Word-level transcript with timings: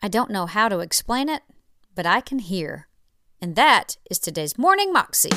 I 0.00 0.06
don't 0.06 0.30
know 0.30 0.46
how 0.46 0.68
to 0.68 0.78
explain 0.78 1.28
it, 1.28 1.42
but 1.96 2.06
I 2.06 2.20
can 2.20 2.38
hear. 2.38 2.86
And 3.42 3.56
that 3.56 3.96
is 4.08 4.20
today's 4.20 4.56
Morning 4.56 4.92
Moxie. 4.92 5.32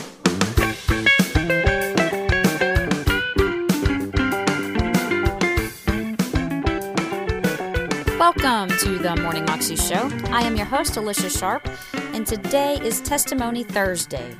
Welcome 8.19 8.69
to 8.77 8.99
the 8.99 9.17
Morning 9.19 9.45
Moxie 9.45 9.75
Show. 9.75 10.11
I 10.25 10.43
am 10.43 10.55
your 10.55 10.67
host, 10.67 10.95
Alicia 10.95 11.31
Sharp, 11.31 11.67
and 12.13 12.27
today 12.27 12.77
is 12.83 13.01
Testimony 13.01 13.63
Thursday. 13.63 14.35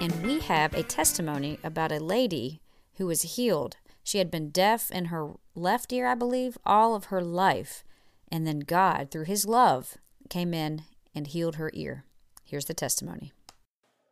And 0.00 0.10
we 0.24 0.40
have 0.40 0.72
a 0.72 0.84
testimony 0.84 1.58
about 1.62 1.92
a 1.92 2.00
lady 2.00 2.62
who 2.94 3.06
was 3.06 3.36
healed. 3.36 3.76
She 4.02 4.16
had 4.16 4.30
been 4.30 4.48
deaf 4.48 4.90
in 4.90 5.06
her 5.06 5.34
left 5.54 5.92
ear, 5.92 6.06
I 6.06 6.14
believe, 6.14 6.56
all 6.64 6.94
of 6.94 7.06
her 7.06 7.20
life. 7.20 7.84
And 8.30 8.46
then 8.46 8.60
God, 8.60 9.10
through 9.10 9.24
His 9.24 9.46
love, 9.46 9.96
came 10.28 10.52
in 10.52 10.82
and 11.14 11.26
healed 11.26 11.56
her 11.56 11.70
ear. 11.74 12.04
Here's 12.44 12.66
the 12.66 12.74
testimony. 12.74 13.32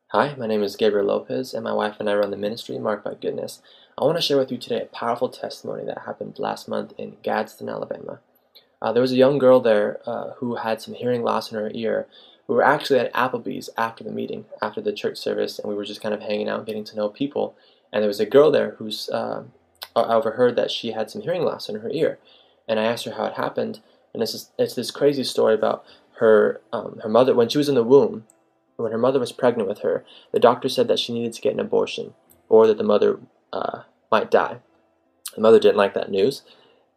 Hi, 0.09 0.35
my 0.37 0.47
name 0.47 0.63
is 0.63 0.77
Gabriel 0.77 1.07
Lopez, 1.07 1.55
and 1.55 1.65
my 1.65 1.73
wife 1.73 1.97
and 1.99 2.09
I 2.09 2.15
run 2.15 2.31
the 2.31 2.37
ministry 2.37 2.79
Marked 2.79 3.05
by 3.05 3.15
Goodness. 3.15 3.61
I 3.99 4.05
want 4.05 4.17
to 4.17 4.23
share 4.23 4.39
with 4.39 4.53
you 4.53 4.59
today 4.59 4.83
a 4.83 4.87
powerful 4.87 5.29
testimony 5.29 5.85
that 5.87 6.03
happened 6.07 6.39
last 6.39 6.69
month 6.69 6.93
in 6.97 7.17
Gadsden, 7.23 7.69
Alabama. 7.69 8.21
Uh, 8.81 8.93
there 8.93 9.03
was 9.03 9.13
a 9.13 9.17
young 9.17 9.39
girl 9.39 9.61
there 9.61 10.01
uh, 10.07 10.33
who 10.37 10.57
had 10.57 10.81
some 10.81 10.95
hearing 10.95 11.23
loss 11.23 11.51
in 11.51 11.59
her 11.59 11.71
ear. 11.75 12.07
We 12.47 12.55
were 12.55 12.63
actually 12.63 13.01
at 13.01 13.13
Applebee's 13.15 13.71
after 13.77 14.05
the 14.05 14.13
meeting, 14.13 14.45
after 14.61 14.81
the 14.81 14.93
church 14.93 15.17
service, 15.19 15.59
and 15.59 15.69
we 15.69 15.75
were 15.75 15.85
just 15.85 16.03
kind 16.03 16.15
of 16.15 16.21
hanging 16.21 16.49
out, 16.49 16.67
getting 16.67 16.85
to 16.85 16.97
know 16.97 17.09
people. 17.09 17.57
And 17.93 18.03
there 18.03 18.09
was 18.09 18.21
a 18.21 18.27
girl 18.27 18.51
there 18.51 18.77
who's 18.79 19.09
uh, 19.09 19.45
I 19.97 20.15
overheard 20.15 20.57
that 20.57 20.71
she 20.71 20.93
had 20.93 21.11
some 21.11 21.23
hearing 21.23 21.43
loss 21.43 21.69
in 21.69 21.81
her 21.81 21.91
ear, 21.91 22.19
and 22.69 22.79
I 22.79 22.85
asked 22.85 23.05
her 23.05 23.13
how 23.13 23.25
it 23.25 23.35
happened. 23.35 23.81
And 24.15 24.23
it's 24.23 24.33
this, 24.33 24.51
it's 24.59 24.75
this 24.75 24.91
crazy 24.91 25.25
story 25.25 25.55
about 25.55 25.85
her 26.19 26.61
um, 26.73 27.01
her 27.03 27.09
mother 27.09 27.35
when 27.35 27.49
she 27.49 27.59
was 27.59 27.69
in 27.69 27.75
the 27.75 27.83
womb, 27.83 28.25
when 28.77 28.93
her 28.93 28.99
mother 28.99 29.19
was 29.19 29.33
pregnant 29.33 29.69
with 29.69 29.81
her. 29.81 30.05
The 30.33 30.41
doctor 30.41 30.69
said 30.69 30.89
that 30.89 30.99
she 30.99 31.13
needed 31.13 31.33
to 31.35 31.43
get 31.43 31.53
an 31.53 31.61
abortion, 31.61 32.15
or 32.49 32.67
that 32.67 32.79
the 32.79 32.85
mother 32.85 33.19
uh, 33.53 33.83
might 34.11 34.31
die. 34.31 34.59
The 35.35 35.41
mother 35.41 35.59
didn't 35.59 35.77
like 35.77 35.95
that 35.95 36.11
news, 36.11 36.43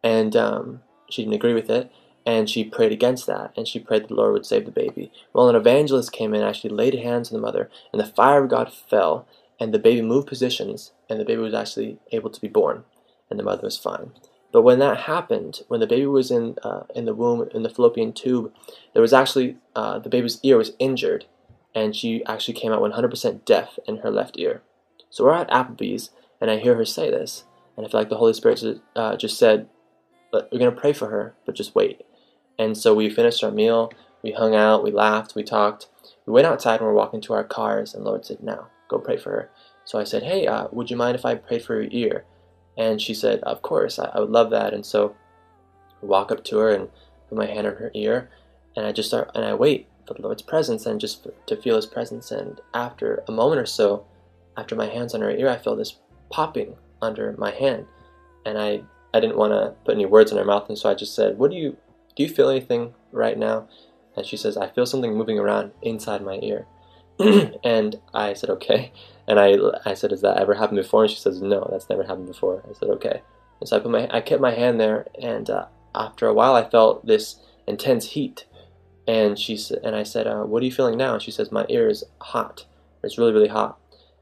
and 0.02 0.36
um, 0.36 0.82
she 1.10 1.22
didn't 1.22 1.34
agree 1.34 1.54
with 1.54 1.68
it. 1.68 1.90
And 2.26 2.50
she 2.50 2.62
prayed 2.62 2.92
against 2.92 3.26
that, 3.26 3.54
and 3.56 3.66
she 3.66 3.78
prayed 3.78 4.06
the 4.06 4.14
Lord 4.14 4.34
would 4.34 4.44
save 4.44 4.66
the 4.66 4.70
baby. 4.70 5.10
Well, 5.32 5.48
an 5.48 5.56
evangelist 5.56 6.12
came 6.12 6.34
in, 6.34 6.42
actually 6.42 6.70
laid 6.70 6.92
hands 6.94 7.32
on 7.32 7.40
the 7.40 7.46
mother, 7.46 7.70
and 7.90 7.98
the 7.98 8.06
fire 8.06 8.44
of 8.44 8.50
God 8.50 8.70
fell, 8.70 9.26
and 9.58 9.72
the 9.72 9.78
baby 9.78 10.02
moved 10.02 10.28
positions, 10.28 10.92
and 11.08 11.18
the 11.18 11.24
baby 11.24 11.40
was 11.40 11.54
actually 11.54 11.98
able 12.12 12.28
to 12.28 12.40
be 12.40 12.48
born, 12.48 12.84
and 13.30 13.38
the 13.38 13.44
mother 13.44 13.62
was 13.62 13.78
fine. 13.78 14.12
But 14.50 14.62
when 14.62 14.78
that 14.78 15.00
happened, 15.00 15.60
when 15.68 15.80
the 15.80 15.86
baby 15.86 16.06
was 16.06 16.30
in 16.30 16.56
uh, 16.62 16.84
in 16.94 17.04
the 17.04 17.14
womb 17.14 17.48
in 17.54 17.62
the 17.62 17.70
fallopian 17.70 18.12
tube, 18.12 18.52
there 18.92 19.02
was 19.02 19.12
actually 19.12 19.56
uh, 19.76 19.98
the 19.98 20.08
baby's 20.08 20.40
ear 20.42 20.56
was 20.56 20.72
injured, 20.78 21.26
and 21.74 21.94
she 21.94 22.24
actually 22.24 22.54
came 22.54 22.72
out 22.72 22.80
100% 22.80 23.44
deaf 23.44 23.78
in 23.86 23.98
her 23.98 24.10
left 24.10 24.38
ear. 24.38 24.62
So 25.10 25.24
we're 25.24 25.34
at 25.34 25.50
Applebee's, 25.50 26.10
and 26.40 26.50
I 26.50 26.58
hear 26.58 26.76
her 26.76 26.84
say 26.84 27.10
this, 27.10 27.44
and 27.76 27.86
I 27.86 27.90
feel 27.90 28.00
like 28.00 28.08
the 28.08 28.16
Holy 28.16 28.32
Spirit 28.32 28.80
uh, 28.96 29.16
just 29.16 29.38
said, 29.38 29.68
"We're 30.32 30.58
gonna 30.58 30.72
pray 30.72 30.94
for 30.94 31.08
her, 31.08 31.34
but 31.44 31.54
just 31.54 31.74
wait." 31.74 32.02
And 32.58 32.76
so 32.76 32.94
we 32.94 33.10
finished 33.10 33.44
our 33.44 33.50
meal, 33.50 33.92
we 34.22 34.32
hung 34.32 34.54
out, 34.54 34.82
we 34.82 34.90
laughed, 34.90 35.34
we 35.34 35.44
talked. 35.44 35.88
We 36.26 36.32
went 36.32 36.46
outside 36.46 36.80
and 36.80 36.86
we're 36.86 36.94
walking 36.94 37.20
to 37.22 37.34
our 37.34 37.44
cars, 37.44 37.94
and 37.94 38.04
Lord 38.04 38.24
said, 38.24 38.42
"Now 38.42 38.68
go 38.88 38.98
pray 38.98 39.18
for 39.18 39.30
her." 39.30 39.50
So 39.84 39.98
I 39.98 40.04
said, 40.04 40.22
"Hey, 40.22 40.46
uh, 40.46 40.68
would 40.72 40.90
you 40.90 40.96
mind 40.96 41.16
if 41.16 41.24
I 41.24 41.34
prayed 41.34 41.64
for 41.64 41.80
your 41.80 41.90
ear?" 41.92 42.24
And 42.78 43.02
she 43.02 43.12
said, 43.12 43.40
Of 43.40 43.60
course, 43.60 43.98
I, 43.98 44.06
I 44.14 44.20
would 44.20 44.30
love 44.30 44.50
that. 44.50 44.72
And 44.72 44.86
so 44.86 45.14
I 46.02 46.06
walk 46.06 46.30
up 46.32 46.44
to 46.44 46.58
her 46.58 46.70
and 46.70 46.88
put 47.28 47.36
my 47.36 47.46
hand 47.46 47.66
on 47.66 47.74
her 47.74 47.90
ear, 47.94 48.30
and 48.76 48.86
I 48.86 48.92
just 48.92 49.08
start, 49.08 49.32
and 49.34 49.44
I 49.44 49.52
wait 49.52 49.88
for 50.06 50.14
the 50.14 50.22
Lord's 50.22 50.40
presence 50.40 50.86
and 50.86 51.00
just 51.00 51.26
to 51.46 51.56
feel 51.56 51.76
His 51.76 51.84
presence. 51.84 52.30
And 52.30 52.60
after 52.72 53.22
a 53.28 53.32
moment 53.32 53.60
or 53.60 53.66
so, 53.66 54.06
after 54.56 54.74
my 54.74 54.86
hand's 54.86 55.14
on 55.14 55.20
her 55.20 55.30
ear, 55.30 55.48
I 55.48 55.58
feel 55.58 55.76
this 55.76 55.96
popping 56.30 56.76
under 57.02 57.34
my 57.36 57.50
hand. 57.50 57.86
And 58.46 58.56
I, 58.56 58.82
I 59.12 59.20
didn't 59.20 59.36
want 59.36 59.52
to 59.52 59.74
put 59.84 59.94
any 59.94 60.06
words 60.06 60.30
in 60.30 60.38
her 60.38 60.44
mouth, 60.44 60.68
and 60.68 60.78
so 60.78 60.88
I 60.88 60.94
just 60.94 61.14
said, 61.14 61.36
What 61.36 61.50
do 61.50 61.56
you, 61.56 61.76
do 62.16 62.22
you 62.22 62.28
feel 62.28 62.48
anything 62.48 62.94
right 63.10 63.36
now? 63.36 63.68
And 64.16 64.24
she 64.24 64.36
says, 64.36 64.56
I 64.56 64.68
feel 64.68 64.86
something 64.86 65.14
moving 65.14 65.38
around 65.38 65.72
inside 65.82 66.22
my 66.22 66.38
ear. 66.42 66.66
and 67.64 68.00
I 68.14 68.34
said, 68.34 68.50
okay. 68.50 68.92
And 69.26 69.38
I, 69.38 69.56
I 69.84 69.94
said, 69.94 70.10
has 70.10 70.22
that 70.22 70.38
ever 70.38 70.54
happened 70.54 70.78
before? 70.78 71.02
And 71.02 71.10
she 71.10 71.18
says, 71.18 71.42
no, 71.42 71.68
that's 71.70 71.90
never 71.90 72.04
happened 72.04 72.28
before. 72.28 72.62
I 72.68 72.72
said, 72.72 72.88
okay. 72.90 73.22
And 73.60 73.68
so 73.68 73.76
I 73.76 73.80
put 73.80 73.90
my, 73.90 74.08
I 74.10 74.20
kept 74.20 74.40
my 74.40 74.52
hand 74.52 74.80
there, 74.80 75.06
and 75.20 75.50
uh, 75.50 75.66
after 75.94 76.26
a 76.26 76.34
while, 76.34 76.54
I 76.54 76.68
felt 76.68 77.06
this 77.06 77.36
intense 77.66 78.10
heat. 78.10 78.46
And 79.06 79.38
she 79.38 79.58
and 79.82 79.96
I 79.96 80.02
said, 80.02 80.26
uh, 80.26 80.42
what 80.42 80.62
are 80.62 80.66
you 80.66 80.72
feeling 80.72 80.98
now? 80.98 81.14
And 81.14 81.22
she 81.22 81.30
says, 81.30 81.50
my 81.50 81.64
ear 81.68 81.88
is 81.88 82.04
hot. 82.20 82.66
It's 83.02 83.18
really, 83.18 83.32
really 83.32 83.48
hot. 83.48 83.78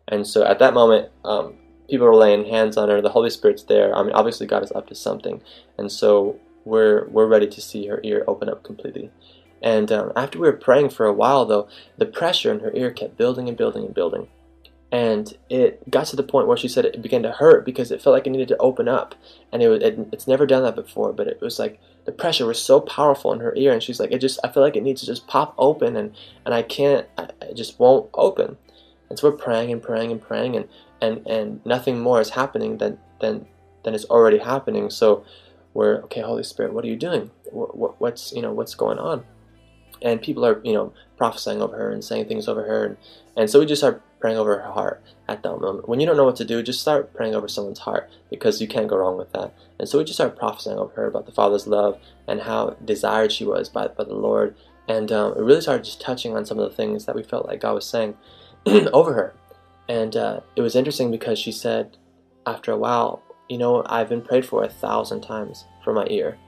And 0.09 0.27
so 0.27 0.45
at 0.45 0.61
that 0.61 0.75
moment, 0.75 1.11
um, 1.25 1.55
people 1.91 2.07
were 2.07 2.15
laying 2.15 2.47
hands 2.47 2.77
on 2.77 2.89
her. 2.89 3.01
The 3.01 3.11
Holy 3.11 3.31
Spirit's 3.31 3.65
there. 3.65 3.95
I 3.95 4.03
mean, 4.03 4.13
obviously 4.13 4.47
God 4.47 4.63
is 4.63 4.71
up 4.73 4.87
to 4.89 4.95
something. 4.95 5.43
And 5.77 5.91
so 5.91 6.39
we're, 6.65 7.09
we're 7.09 7.27
ready 7.27 7.49
to 7.49 7.61
see 7.61 7.87
her 7.89 8.01
ear 8.05 8.25
open 8.29 8.49
up 8.49 8.63
completely. 8.63 9.11
And 9.63 9.91
um, 9.91 10.13
after 10.15 10.39
we 10.39 10.47
were 10.47 10.57
praying 10.57 10.91
for 10.91 11.07
a 11.07 11.13
while, 11.13 11.45
though, 11.47 11.69
the 11.97 12.07
pressure 12.07 12.53
in 12.53 12.61
her 12.61 12.73
ear 12.75 12.91
kept 12.91 13.17
building 13.17 13.49
and 13.49 13.57
building 13.57 13.85
and 13.85 13.95
building. 13.95 14.29
And 14.93 15.37
it 15.51 15.91
got 15.91 16.07
to 16.09 16.17
the 16.17 16.23
point 16.23 16.47
where 16.47 16.57
she 16.57 16.69
said 16.69 16.85
it 16.85 17.03
began 17.03 17.23
to 17.25 17.33
hurt 17.33 17.65
because 17.65 17.91
it 17.91 18.01
felt 18.01 18.15
like 18.15 18.27
it 18.27 18.31
needed 18.31 18.49
to 18.49 18.57
open 18.59 18.87
up. 18.87 19.15
And 19.53 19.63
it, 19.63 19.83
it 19.83 19.99
it's 20.13 20.29
never 20.29 20.47
done 20.47 20.63
that 20.63 20.77
before, 20.77 21.13
but 21.13 21.27
it 21.27 21.41
was 21.41 21.59
like 21.59 21.81
the 22.05 22.13
pressure 22.13 22.47
was 22.47 22.63
so 22.63 22.81
powerful 22.81 23.33
in 23.33 23.41
her 23.41 23.55
ear. 23.57 23.73
And 23.73 23.83
she's 23.83 23.99
like, 23.99 24.13
it 24.13 24.21
just, 24.21 24.39
I 24.45 24.53
feel 24.53 24.63
like 24.63 24.77
it 24.77 24.85
needs 24.85 25.01
to 25.01 25.07
just 25.07 25.27
pop 25.27 25.55
open 25.59 25.97
and, 25.97 26.15
and 26.45 26.55
I 26.55 26.63
can't, 26.63 27.07
I, 27.19 27.31
it 27.43 27.55
just 27.55 27.81
won't 27.81 28.09
open. 28.15 28.57
And 29.09 29.19
so 29.19 29.29
we're 29.29 29.37
praying 29.37 29.73
and 29.73 29.83
praying 29.83 30.13
and 30.13 30.23
praying 30.23 30.57
and, 30.57 30.69
and, 31.01 31.27
and 31.27 31.67
nothing 31.67 32.01
more 32.01 32.21
is 32.21 32.31
happening 32.31 32.79
than, 32.79 32.99
than, 33.21 33.47
than 33.83 33.95
is 33.95 34.05
already 34.05 34.39
happening. 34.39 34.89
So 34.91 35.25
we're, 35.75 35.97
okay, 36.05 36.21
Holy 36.21 36.45
Spirit, 36.45 36.73
what 36.73 36.85
are 36.85 36.89
you 36.89 36.97
doing? 36.97 37.31
What, 37.51 37.77
what, 37.77 38.01
what's, 38.01 38.33
you 38.33 38.41
know, 38.41 38.53
what's 38.53 38.75
going 38.75 38.99
on? 38.99 39.25
And 40.03 40.23
people 40.23 40.45
are 40.45 40.61
you 40.65 40.73
know 40.73 40.93
prophesying 41.17 41.63
over 41.63 41.77
her 41.77 41.91
and 41.91 42.05
saying 42.05 42.27
things 42.27 42.49
over 42.49 42.65
her 42.65 42.85
and, 42.85 42.97
and 43.37 43.51
so 43.51 43.59
we 43.59 43.67
just 43.67 43.81
start 43.81 44.03
praying 44.21 44.39
over 44.39 44.59
her 44.59 44.73
heart 44.73 45.03
at 45.29 45.43
that 45.43 45.61
moment. 45.61 45.89
When 45.89 46.01
you 46.01 46.07
don't 46.07 46.17
know 46.17 46.25
what 46.25 46.37
to 46.37 46.45
do 46.45 46.63
just 46.63 46.81
start 46.81 47.15
praying 47.15 47.35
over 47.35 47.49
someone's 47.49 47.81
heart 47.81 48.11
because 48.31 48.61
you 48.61 48.69
can't 48.69 48.89
go 48.89 48.97
wrong 48.97 49.17
with 49.17 49.33
that. 49.33 49.55
And 49.79 49.89
so 49.89 49.99
we 49.99 50.05
just 50.05 50.17
started 50.17 50.39
prophesying 50.39 50.79
over 50.79 50.93
her 50.95 51.07
about 51.07 51.27
the 51.27 51.33
father's 51.33 51.67
love 51.67 52.01
and 52.27 52.41
how 52.41 52.71
desired 52.85 53.33
she 53.33 53.45
was 53.45 53.69
by, 53.69 53.89
by 53.89 54.05
the 54.05 54.15
lord. 54.15 54.57
And 54.89 55.11
um, 55.13 55.33
it 55.33 55.41
really 55.41 55.61
started 55.61 55.85
just 55.85 56.01
touching 56.01 56.37
on 56.37 56.47
some 56.47 56.59
of 56.59 56.69
the 56.69 56.77
things 56.77 57.05
that 57.05 57.15
we 57.15 57.23
felt 57.23 57.47
like 57.47 57.61
god 57.61 57.75
was 57.75 57.87
saying 57.87 58.17
over 58.67 59.13
her. 59.13 59.35
And 59.89 60.17
uh, 60.17 60.41
it 60.57 60.63
was 60.63 60.75
interesting 60.75 61.11
because 61.11 61.39
she 61.39 61.53
said 61.53 61.97
after 62.47 62.71
a 62.73 62.79
while 62.79 63.23
you 63.49 63.59
know 63.59 63.85
i've 63.87 64.09
been 64.09 64.23
prayed 64.23 64.45
for 64.45 64.65
a 64.65 64.69
thousand 64.69 65.21
times 65.21 65.65
for 65.85 65.93
my 65.93 66.07
ear. 66.11 66.39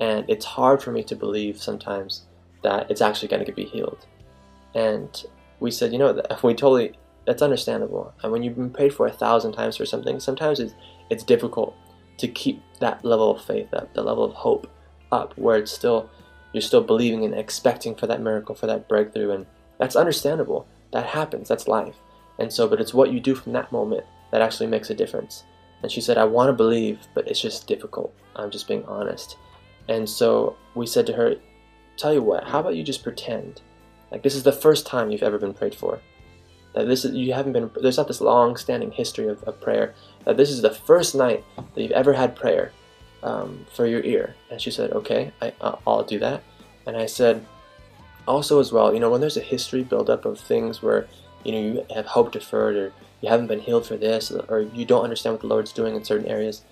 And 0.00 0.24
it's 0.28 0.44
hard 0.44 0.82
for 0.82 0.92
me 0.92 1.02
to 1.04 1.16
believe 1.16 1.60
sometimes 1.60 2.27
that 2.62 2.90
it's 2.90 3.00
actually 3.00 3.28
going 3.28 3.44
to 3.44 3.52
be 3.52 3.64
healed. 3.64 4.06
And 4.74 5.24
we 5.60 5.70
said, 5.70 5.92
you 5.92 5.98
know, 5.98 6.22
we 6.42 6.54
totally 6.54 6.94
that's 7.26 7.42
understandable. 7.42 8.14
And 8.22 8.32
when 8.32 8.42
you've 8.42 8.56
been 8.56 8.70
prayed 8.70 8.94
for 8.94 9.06
a 9.06 9.12
thousand 9.12 9.52
times 9.52 9.76
for 9.76 9.84
something, 9.84 10.18
sometimes 10.18 10.60
it's 10.60 10.74
it's 11.10 11.24
difficult 11.24 11.76
to 12.18 12.28
keep 12.28 12.62
that 12.80 13.04
level 13.04 13.30
of 13.30 13.44
faith 13.44 13.72
up, 13.74 13.92
the 13.94 14.02
level 14.02 14.24
of 14.24 14.32
hope 14.32 14.70
up, 15.12 15.36
where 15.36 15.58
it's 15.58 15.72
still 15.72 16.08
you're 16.52 16.62
still 16.62 16.82
believing 16.82 17.24
and 17.24 17.34
expecting 17.34 17.94
for 17.94 18.06
that 18.06 18.22
miracle, 18.22 18.54
for 18.54 18.66
that 18.66 18.88
breakthrough, 18.88 19.32
and 19.32 19.46
that's 19.78 19.96
understandable. 19.96 20.66
That 20.92 21.06
happens. 21.06 21.48
That's 21.48 21.68
life. 21.68 21.96
And 22.38 22.52
so, 22.52 22.66
but 22.66 22.80
it's 22.80 22.94
what 22.94 23.12
you 23.12 23.20
do 23.20 23.34
from 23.34 23.52
that 23.52 23.72
moment 23.72 24.04
that 24.30 24.40
actually 24.40 24.68
makes 24.68 24.90
a 24.90 24.94
difference. 24.94 25.44
And 25.82 25.92
she 25.92 26.00
said, 26.00 26.18
I 26.18 26.24
want 26.24 26.48
to 26.48 26.52
believe, 26.52 27.06
but 27.14 27.28
it's 27.28 27.40
just 27.40 27.66
difficult. 27.66 28.14
I'm 28.36 28.50
just 28.50 28.68
being 28.68 28.84
honest. 28.86 29.36
And 29.88 30.08
so 30.08 30.56
we 30.74 30.86
said 30.86 31.06
to 31.06 31.12
her, 31.12 31.36
tell 31.98 32.14
you 32.14 32.22
what, 32.22 32.44
how 32.44 32.60
about 32.60 32.76
you 32.76 32.82
just 32.82 33.02
pretend 33.02 33.60
like 34.10 34.22
this 34.22 34.34
is 34.34 34.42
the 34.42 34.52
first 34.52 34.86
time 34.86 35.10
you've 35.10 35.22
ever 35.22 35.38
been 35.38 35.54
prayed 35.54 35.74
for? 35.74 36.00
That 36.74 36.86
this 36.86 37.04
is 37.04 37.14
you 37.14 37.32
haven't 37.34 37.52
been 37.52 37.70
there's 37.80 37.96
not 37.96 38.08
this 38.08 38.20
long 38.20 38.56
standing 38.56 38.92
history 38.92 39.28
of, 39.28 39.42
of 39.44 39.60
prayer. 39.60 39.94
That 40.24 40.36
this 40.36 40.50
is 40.50 40.62
the 40.62 40.70
first 40.70 41.14
night 41.14 41.44
that 41.56 41.82
you've 41.82 41.92
ever 41.92 42.12
had 42.12 42.36
prayer 42.36 42.72
um, 43.22 43.66
for 43.74 43.86
your 43.86 44.02
ear. 44.02 44.34
And 44.50 44.60
she 44.60 44.70
said, 44.70 44.92
okay, 44.92 45.32
I, 45.42 45.52
I'll 45.86 46.04
do 46.04 46.18
that. 46.20 46.42
And 46.86 46.96
I 46.96 47.06
said, 47.06 47.44
also 48.26 48.60
as 48.60 48.72
well, 48.72 48.92
you 48.92 49.00
know, 49.00 49.10
when 49.10 49.20
there's 49.20 49.36
a 49.36 49.42
history 49.42 49.82
buildup 49.82 50.24
of 50.24 50.38
things 50.38 50.82
where 50.82 51.08
you 51.44 51.52
know 51.52 51.60
you 51.60 51.86
have 51.94 52.06
hope 52.06 52.32
deferred 52.32 52.76
or 52.76 52.92
you 53.20 53.28
haven't 53.28 53.46
been 53.46 53.60
healed 53.60 53.86
for 53.86 53.96
this 53.96 54.30
or 54.30 54.60
you 54.60 54.84
don't 54.84 55.04
understand 55.04 55.34
what 55.34 55.40
the 55.40 55.46
Lord's 55.46 55.72
doing 55.72 55.96
in 55.96 56.04
certain 56.04 56.26
areas, 56.26 56.62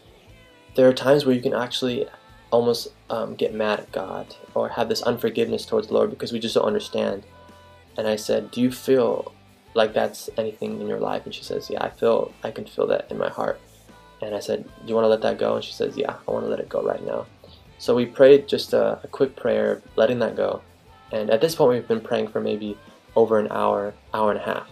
there 0.74 0.88
are 0.88 0.92
times 0.92 1.24
where 1.24 1.34
you 1.34 1.42
can 1.42 1.54
actually 1.54 2.06
almost 2.50 2.88
um, 3.10 3.34
get 3.34 3.54
mad 3.54 3.80
at 3.80 3.92
God 3.92 4.34
or 4.54 4.68
have 4.68 4.88
this 4.88 5.02
unforgiveness 5.02 5.66
towards 5.66 5.88
the 5.88 5.94
Lord 5.94 6.10
because 6.10 6.32
we 6.32 6.38
just 6.38 6.54
don't 6.54 6.64
understand. 6.64 7.24
And 7.96 8.06
I 8.06 8.16
said, 8.16 8.50
Do 8.50 8.60
you 8.60 8.70
feel 8.70 9.32
like 9.74 9.92
that's 9.92 10.30
anything 10.36 10.80
in 10.80 10.86
your 10.86 11.00
life? 11.00 11.24
And 11.24 11.34
she 11.34 11.44
says, 11.44 11.68
Yeah, 11.70 11.82
I 11.82 11.90
feel, 11.90 12.32
I 12.42 12.50
can 12.50 12.66
feel 12.66 12.86
that 12.88 13.10
in 13.10 13.18
my 13.18 13.28
heart. 13.28 13.60
And 14.22 14.34
I 14.34 14.40
said, 14.40 14.64
Do 14.64 14.88
you 14.88 14.94
want 14.94 15.04
to 15.04 15.08
let 15.08 15.22
that 15.22 15.38
go? 15.38 15.56
And 15.56 15.64
she 15.64 15.72
says, 15.72 15.96
Yeah, 15.96 16.14
I 16.26 16.30
want 16.30 16.44
to 16.44 16.50
let 16.50 16.60
it 16.60 16.68
go 16.68 16.82
right 16.82 17.04
now. 17.04 17.26
So 17.78 17.94
we 17.94 18.06
prayed 18.06 18.48
just 18.48 18.72
a, 18.72 19.00
a 19.02 19.08
quick 19.08 19.36
prayer, 19.36 19.82
letting 19.96 20.18
that 20.20 20.36
go. 20.36 20.62
And 21.12 21.30
at 21.30 21.40
this 21.40 21.54
point, 21.54 21.72
we've 21.72 21.88
been 21.88 22.00
praying 22.00 22.28
for 22.28 22.40
maybe 22.40 22.76
over 23.14 23.38
an 23.38 23.48
hour, 23.50 23.94
hour 24.14 24.30
and 24.30 24.40
a 24.40 24.42
half. 24.42 24.68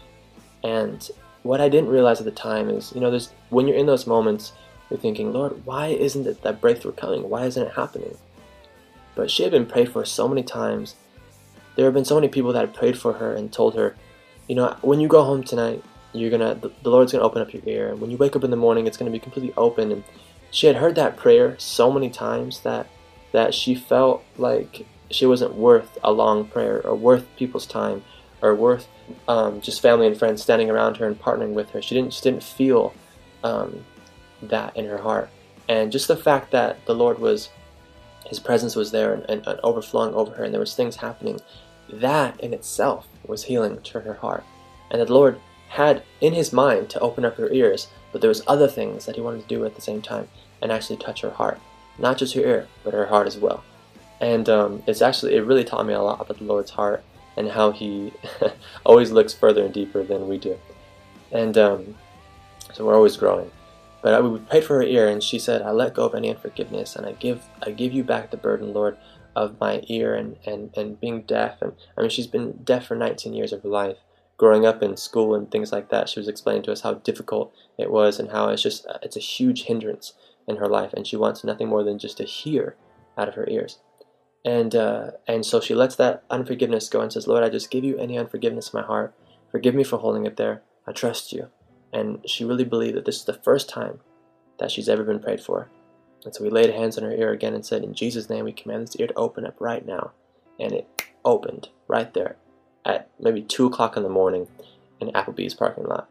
And 0.62 1.08
what 1.42 1.60
I 1.60 1.68
didn't 1.68 1.90
realize 1.90 2.18
at 2.18 2.24
the 2.24 2.32
time 2.32 2.70
is, 2.70 2.92
you 2.94 3.00
know, 3.00 3.10
there's 3.10 3.32
when 3.50 3.68
you're 3.68 3.76
in 3.76 3.86
those 3.86 4.06
moments, 4.06 4.52
you're 4.90 4.98
thinking, 4.98 5.32
Lord, 5.32 5.64
why 5.64 5.88
isn't 5.88 6.26
it 6.26 6.42
that 6.42 6.60
breakthrough 6.60 6.92
coming? 6.92 7.28
Why 7.28 7.46
isn't 7.46 7.62
it 7.66 7.74
happening? 7.74 8.16
But 9.14 9.30
she 9.30 9.42
had 9.42 9.52
been 9.52 9.66
prayed 9.66 9.92
for 9.92 10.04
so 10.04 10.28
many 10.28 10.42
times. 10.42 10.94
There 11.76 11.84
have 11.84 11.94
been 11.94 12.04
so 12.04 12.14
many 12.14 12.28
people 12.28 12.52
that 12.52 12.60
had 12.60 12.74
prayed 12.74 12.98
for 12.98 13.14
her 13.14 13.34
and 13.34 13.52
told 13.52 13.74
her, 13.76 13.96
you 14.48 14.54
know, 14.54 14.76
when 14.82 15.00
you 15.00 15.08
go 15.08 15.24
home 15.24 15.42
tonight, 15.42 15.82
you're 16.12 16.30
gonna 16.30 16.54
the, 16.54 16.70
Lord's 16.88 17.12
gonna 17.12 17.24
open 17.24 17.42
up 17.42 17.52
your 17.52 17.62
ear, 17.66 17.88
and 17.90 18.00
when 18.00 18.10
you 18.10 18.16
wake 18.16 18.36
up 18.36 18.44
in 18.44 18.50
the 18.50 18.56
morning, 18.56 18.86
it's 18.86 18.96
gonna 18.96 19.10
be 19.10 19.18
completely 19.18 19.52
open. 19.56 19.90
And 19.90 20.04
she 20.50 20.66
had 20.68 20.76
heard 20.76 20.94
that 20.94 21.16
prayer 21.16 21.56
so 21.58 21.90
many 21.90 22.10
times 22.10 22.60
that 22.60 22.86
that 23.32 23.52
she 23.52 23.74
felt 23.74 24.22
like 24.36 24.86
she 25.10 25.26
wasn't 25.26 25.54
worth 25.54 25.98
a 26.04 26.12
long 26.12 26.46
prayer 26.46 26.80
or 26.86 26.94
worth 26.94 27.26
people's 27.36 27.66
time 27.66 28.04
or 28.40 28.54
worth 28.54 28.86
um, 29.26 29.60
just 29.60 29.82
family 29.82 30.06
and 30.06 30.16
friends 30.16 30.42
standing 30.42 30.70
around 30.70 30.98
her 30.98 31.06
and 31.06 31.20
partnering 31.20 31.52
with 31.52 31.70
her. 31.70 31.82
She 31.82 31.94
didn't 31.94 32.10
just 32.10 32.22
didn't 32.22 32.44
feel 32.44 32.94
um, 33.42 33.84
that 34.48 34.76
in 34.76 34.86
her 34.86 34.98
heart, 34.98 35.28
and 35.68 35.92
just 35.92 36.08
the 36.08 36.16
fact 36.16 36.50
that 36.52 36.84
the 36.86 36.94
Lord 36.94 37.18
was 37.18 37.50
His 38.26 38.38
presence 38.38 38.76
was 38.76 38.90
there 38.90 39.14
and, 39.14 39.46
and, 39.46 39.60
overflowing 39.62 40.14
over 40.14 40.32
her, 40.34 40.44
and 40.44 40.52
there 40.52 40.60
was 40.60 40.74
things 40.74 40.96
happening. 40.96 41.40
That 41.92 42.40
in 42.40 42.54
itself 42.54 43.06
was 43.26 43.44
healing 43.44 43.80
to 43.82 44.00
her 44.00 44.14
heart, 44.14 44.44
and 44.90 45.00
the 45.00 45.12
Lord 45.12 45.40
had 45.68 46.02
in 46.20 46.34
His 46.34 46.52
mind 46.52 46.90
to 46.90 47.00
open 47.00 47.24
up 47.24 47.36
her 47.36 47.52
ears, 47.52 47.88
but 48.12 48.20
there 48.20 48.28
was 48.28 48.42
other 48.46 48.68
things 48.68 49.06
that 49.06 49.16
He 49.16 49.20
wanted 49.20 49.42
to 49.42 49.48
do 49.48 49.64
at 49.64 49.74
the 49.74 49.80
same 49.80 50.02
time 50.02 50.28
and 50.62 50.70
actually 50.72 50.96
touch 50.96 51.20
her 51.20 51.30
heart, 51.30 51.60
not 51.98 52.18
just 52.18 52.34
her 52.34 52.40
ear, 52.40 52.68
but 52.82 52.94
her 52.94 53.06
heart 53.06 53.26
as 53.26 53.36
well. 53.36 53.62
And 54.20 54.48
um, 54.48 54.82
it's 54.86 55.02
actually 55.02 55.34
it 55.34 55.44
really 55.44 55.64
taught 55.64 55.86
me 55.86 55.94
a 55.94 56.00
lot 56.00 56.20
about 56.20 56.38
the 56.38 56.44
Lord's 56.44 56.70
heart 56.70 57.02
and 57.36 57.50
how 57.50 57.72
He 57.72 58.12
always 58.86 59.10
looks 59.10 59.34
further 59.34 59.64
and 59.64 59.74
deeper 59.74 60.02
than 60.02 60.28
we 60.28 60.38
do. 60.38 60.58
And 61.32 61.58
um, 61.58 61.94
so 62.72 62.84
we're 62.84 62.94
always 62.94 63.16
growing. 63.16 63.50
But 64.04 64.12
I, 64.12 64.20
we 64.20 64.38
prayed 64.38 64.64
for 64.64 64.76
her 64.76 64.82
ear, 64.82 65.08
and 65.08 65.22
she 65.22 65.38
said, 65.38 65.62
"I 65.62 65.70
let 65.70 65.94
go 65.94 66.04
of 66.04 66.14
any 66.14 66.28
unforgiveness, 66.28 66.94
and 66.94 67.06
I 67.06 67.12
give 67.12 67.48
I 67.62 67.70
give 67.70 67.94
you 67.94 68.04
back 68.04 68.30
the 68.30 68.36
burden, 68.36 68.74
Lord, 68.74 68.98
of 69.34 69.58
my 69.58 69.82
ear 69.88 70.14
and, 70.14 70.36
and, 70.44 70.76
and 70.76 71.00
being 71.00 71.22
deaf. 71.22 71.62
And 71.62 71.72
I 71.96 72.02
mean, 72.02 72.10
she's 72.10 72.26
been 72.26 72.60
deaf 72.64 72.86
for 72.86 72.96
19 72.96 73.32
years 73.32 73.50
of 73.50 73.62
her 73.62 73.68
life. 73.68 73.96
Growing 74.36 74.66
up 74.66 74.82
in 74.82 74.98
school 74.98 75.34
and 75.34 75.50
things 75.50 75.72
like 75.72 75.88
that, 75.88 76.10
she 76.10 76.20
was 76.20 76.28
explaining 76.28 76.64
to 76.64 76.72
us 76.72 76.82
how 76.82 76.94
difficult 76.94 77.54
it 77.78 77.90
was 77.90 78.18
and 78.18 78.30
how 78.30 78.50
it's 78.50 78.62
just 78.62 78.86
it's 79.02 79.16
a 79.16 79.20
huge 79.20 79.64
hindrance 79.64 80.12
in 80.46 80.56
her 80.56 80.68
life, 80.68 80.92
and 80.92 81.06
she 81.06 81.16
wants 81.16 81.42
nothing 81.42 81.68
more 81.68 81.82
than 81.82 81.98
just 81.98 82.18
to 82.18 82.24
hear 82.24 82.76
out 83.16 83.28
of 83.28 83.36
her 83.36 83.48
ears. 83.48 83.78
And 84.44 84.74
uh, 84.74 85.12
and 85.26 85.46
so 85.46 85.62
she 85.62 85.74
lets 85.74 85.96
that 85.96 86.24
unforgiveness 86.28 86.90
go 86.90 87.00
and 87.00 87.10
says, 87.10 87.26
Lord, 87.26 87.42
I 87.42 87.48
just 87.48 87.70
give 87.70 87.84
you 87.84 87.96
any 87.96 88.18
unforgiveness 88.18 88.74
in 88.74 88.80
my 88.80 88.86
heart. 88.86 89.14
Forgive 89.50 89.74
me 89.74 89.82
for 89.82 89.98
holding 89.98 90.26
it 90.26 90.36
there. 90.36 90.60
I 90.86 90.92
trust 90.92 91.32
you. 91.32 91.48
And 91.94 92.18
she 92.28 92.44
really 92.44 92.64
believed 92.64 92.96
that 92.96 93.04
this 93.04 93.16
is 93.16 93.24
the 93.24 93.32
first 93.32 93.68
time 93.68 94.00
that 94.58 94.70
she's 94.70 94.88
ever 94.88 95.04
been 95.04 95.20
prayed 95.20 95.40
for. 95.40 95.68
And 96.24 96.34
so 96.34 96.42
we 96.42 96.50
laid 96.50 96.70
hands 96.70 96.98
on 96.98 97.04
her 97.04 97.12
ear 97.12 97.30
again 97.30 97.54
and 97.54 97.64
said, 97.64 97.84
In 97.84 97.94
Jesus' 97.94 98.28
name, 98.28 98.44
we 98.44 98.52
command 98.52 98.82
this 98.82 98.96
ear 98.96 99.06
to 99.06 99.14
open 99.14 99.46
up 99.46 99.54
right 99.60 99.86
now. 99.86 100.10
And 100.58 100.72
it 100.72 100.88
opened 101.24 101.68
right 101.86 102.12
there 102.12 102.36
at 102.84 103.08
maybe 103.20 103.42
2 103.42 103.66
o'clock 103.66 103.96
in 103.96 104.02
the 104.02 104.08
morning 104.08 104.48
in 105.00 105.08
Applebee's 105.12 105.54
parking 105.54 105.84
lot. 105.84 106.10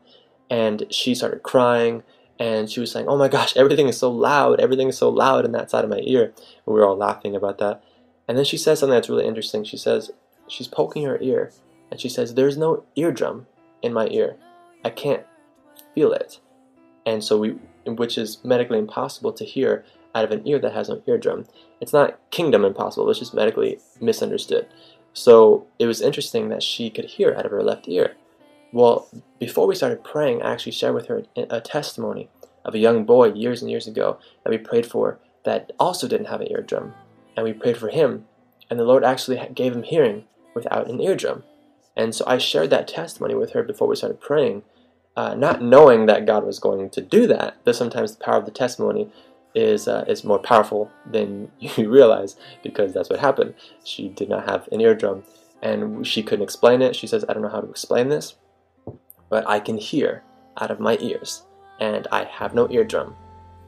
And 0.50 0.86
she 0.90 1.14
started 1.16 1.44
crying 1.44 2.04
and 2.40 2.70
she 2.70 2.80
was 2.80 2.92
saying, 2.92 3.08
Oh 3.10 3.18
my 3.18 3.28
gosh, 3.28 3.56
everything 3.58 3.88
is 3.88 3.98
so 3.98 4.10
loud. 4.10 4.62
Everything 4.62 4.88
is 4.88 4.98
so 4.98 5.10
loud 5.10 5.44
in 5.44 5.52
that 5.52 5.70
side 5.70 5.84
of 5.84 5.90
my 5.90 6.02
ear. 6.04 6.26
And 6.26 6.34
we 6.66 6.74
were 6.76 6.86
all 6.86 6.98
laughing 6.98 7.36
about 7.36 7.58
that. 7.58 7.84
And 8.28 8.38
then 8.38 8.46
she 8.46 8.58
says 8.58 8.80
something 8.80 8.94
that's 8.96 9.10
really 9.10 9.28
interesting. 9.28 9.66
She 9.66 9.78
says, 9.78 10.12
She's 10.48 10.68
poking 10.68 11.04
her 11.04 11.20
ear 11.22 11.52
and 11.92 12.00
she 12.00 12.10
says, 12.10 12.34
There's 12.34 12.58
no 12.58 12.86
eardrum 12.96 13.48
in 13.82 13.92
my 13.92 14.08
ear. 14.08 14.38
I 14.86 14.90
can't 14.90 15.26
feel 15.94 16.12
it. 16.14 16.40
And 17.06 17.24
so 17.24 17.38
we, 17.38 17.56
which 17.86 18.18
is 18.18 18.44
medically 18.44 18.80
impossible 18.80 19.34
to 19.34 19.46
hear 19.46 19.86
out 20.16 20.24
of 20.24 20.32
an 20.32 20.48
ear 20.48 20.60
that 20.60 20.74
has 20.74 20.90
no 20.90 21.02
eardrum. 21.08 21.46
It's 21.82 21.94
not 21.94 22.20
kingdom 22.32 22.64
impossible, 22.64 23.10
it's 23.10 23.20
just 23.20 23.34
medically 23.34 23.80
misunderstood. 24.00 24.68
So 25.14 25.68
it 25.80 25.86
was 25.86 26.02
interesting 26.02 26.50
that 26.50 26.64
she 26.64 26.90
could 26.90 27.06
hear 27.06 27.34
out 27.34 27.46
of 27.46 27.52
her 27.52 27.64
left 27.64 27.88
ear. 27.88 28.16
Well, 28.72 29.08
before 29.40 29.68
we 29.68 29.76
started 29.76 30.04
praying, 30.04 30.42
I 30.42 30.52
actually 30.52 30.72
shared 30.72 30.96
with 30.96 31.08
her 31.08 31.24
a 31.36 31.62
testimony 31.62 32.30
of 32.66 32.74
a 32.74 32.80
young 32.80 33.06
boy 33.06 33.34
years 33.34 33.62
and 33.62 33.70
years 33.70 33.88
ago 33.88 34.18
that 34.44 34.50
we 34.50 34.58
prayed 34.58 34.88
for 34.88 35.20
that 35.44 35.72
also 35.80 36.08
didn't 36.08 36.28
have 36.28 36.42
an 36.42 36.52
eardrum. 36.52 36.94
And 37.36 37.44
we 37.44 37.54
prayed 37.54 37.78
for 37.78 37.90
him, 37.90 38.26
and 38.70 38.80
the 38.80 38.86
Lord 38.86 39.04
actually 39.04 39.40
gave 39.54 39.76
him 39.76 39.84
hearing 39.84 40.26
without 40.56 40.90
an 40.90 41.00
eardrum. 41.00 41.44
And 41.96 42.16
so 42.16 42.24
I 42.26 42.38
shared 42.40 42.70
that 42.72 42.88
testimony 42.88 43.36
with 43.36 43.52
her 43.52 43.62
before 43.62 43.88
we 43.88 43.96
started 43.96 44.22
praying, 44.22 44.64
uh, 45.16 45.36
not 45.36 45.62
knowing 45.62 46.06
that 46.08 46.26
God 46.26 46.46
was 46.46 46.60
going 46.60 46.90
to 46.92 47.02
do 47.02 47.28
that. 47.28 47.58
But 47.64 47.76
sometimes 47.76 48.16
the 48.16 48.24
power 48.24 48.38
of 48.38 48.46
the 48.46 48.52
testimony 48.52 49.12
is 49.56 49.88
uh, 49.88 50.06
is 50.08 50.24
more 50.24 50.40
powerful 50.40 50.90
than 51.06 51.52
you 51.60 51.90
realize 51.90 52.36
because 52.64 52.94
that's 52.94 53.10
what 53.10 53.20
happened. 53.20 53.54
She 53.84 54.10
did 54.10 54.30
not 54.30 54.48
have 54.50 54.68
an 54.72 54.82
eardrum, 54.82 55.24
and 55.62 56.06
she 56.06 56.24
couldn't 56.24 56.44
explain 56.44 56.82
it. 56.82 56.96
She 56.96 57.08
says, 57.08 57.26
"I 57.28 57.34
don't 57.34 57.44
know 57.44 57.50
how 57.50 57.62
to 57.62 57.70
explain 57.70 58.10
this, 58.10 58.36
but 59.30 59.48
I 59.48 59.60
can 59.60 59.78
hear 59.78 60.24
out 60.60 60.72
of 60.72 60.80
my 60.80 60.98
ears, 61.00 61.44
and 61.80 62.08
I 62.12 62.26
have 62.26 62.54
no 62.56 62.70
eardrum." 62.70 63.16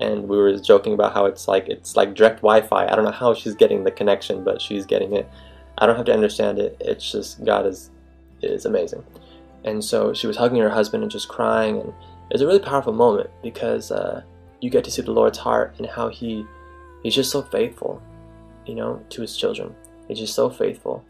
And 0.02 0.28
we 0.28 0.36
were 0.36 0.58
joking 0.60 0.94
about 0.94 1.14
how 1.14 1.26
it's 1.26 1.48
like 1.48 1.70
it's 1.70 1.96
like 1.96 2.16
direct 2.16 2.38
Wi-Fi. 2.42 2.88
I 2.88 2.96
don't 2.96 3.06
know 3.06 3.12
how 3.12 3.34
she's 3.34 3.56
getting 3.56 3.84
the 3.84 3.92
connection, 3.92 4.44
but 4.44 4.62
she's 4.62 4.86
getting 4.86 5.14
it. 5.14 5.30
I 5.78 5.86
don't 5.86 5.96
have 5.96 6.06
to 6.06 6.14
understand 6.14 6.60
it. 6.60 6.76
It's 6.80 7.10
just 7.12 7.44
God 7.46 7.66
is 7.66 7.92
is 8.42 8.66
amazing. 8.66 9.04
And 9.66 9.84
so 9.84 10.14
she 10.14 10.28
was 10.28 10.38
hugging 10.38 10.62
her 10.62 10.70
husband 10.70 11.04
and 11.04 11.12
just 11.12 11.28
crying, 11.28 11.82
and 11.82 11.90
it 11.90 12.34
was 12.34 12.42
a 12.42 12.48
really 12.48 12.60
powerful 12.60 12.94
moment 12.94 13.30
because. 13.44 13.92
Uh, 13.92 14.24
you 14.66 14.72
get 14.72 14.84
to 14.84 14.92
see 14.92 15.02
the 15.02 15.12
Lord's 15.12 15.38
heart 15.38 15.76
and 15.78 15.88
how 15.88 16.10
He 16.10 16.46
He's 17.04 17.14
just 17.14 17.30
so 17.32 17.44
faithful, 17.44 18.02
you 18.66 18.74
know, 18.74 19.02
to 19.10 19.22
His 19.22 19.38
children. 19.38 19.76
He's 20.08 20.18
just 20.18 20.34
so 20.34 20.50
faithful. 20.50 21.06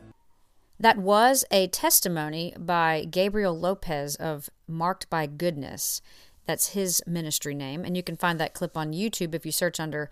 That 0.78 0.98
was 0.98 1.46
a 1.52 1.68
testimony 1.68 2.54
by 2.60 3.06
Gabriel 3.10 3.58
Lopez 3.58 4.16
of 4.18 4.50
Marked 4.68 5.10
by 5.10 5.26
Goodness. 5.26 6.02
That's 6.46 6.74
his 6.74 7.02
ministry 7.08 7.56
name. 7.56 7.86
And 7.86 7.96
you 7.96 8.04
can 8.04 8.18
find 8.18 8.40
that 8.40 8.54
clip 8.54 8.76
on 8.76 8.92
YouTube 8.92 9.34
if 9.34 9.46
you 9.46 9.54
search 9.54 9.80
under 9.80 10.10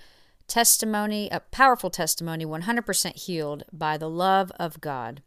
testimony, 0.47 1.27
a 1.31 1.41
powerful 1.41 1.89
testimony, 1.89 2.45
100% 2.45 3.15
healed 3.17 3.63
by 3.73 3.97
the 3.97 4.09
love 4.09 4.51
of 4.57 4.79
God. 4.79 5.21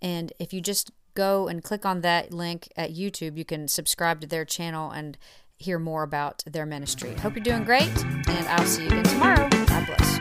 And 0.00 0.32
if 0.38 0.54
you 0.54 0.62
just 0.62 0.90
go 1.18 1.48
and 1.48 1.64
click 1.64 1.84
on 1.84 2.00
that 2.02 2.32
link 2.32 2.72
at 2.76 2.94
YouTube, 2.94 3.36
you 3.36 3.44
can 3.44 3.66
subscribe 3.66 4.20
to 4.20 4.26
their 4.26 4.44
channel 4.44 4.92
and 4.92 5.18
hear 5.58 5.80
more 5.80 6.04
about 6.04 6.44
their 6.46 6.64
ministry. 6.64 7.12
Hope 7.14 7.34
you're 7.34 7.42
doing 7.42 7.64
great, 7.64 7.90
and 8.04 8.46
I'll 8.48 8.64
see 8.64 8.82
you 8.84 8.88
again 8.88 9.02
tomorrow. 9.02 9.48
God 9.66 9.86
bless. 9.86 10.18